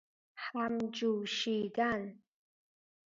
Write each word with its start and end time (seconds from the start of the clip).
همجوشیدن 0.35 2.21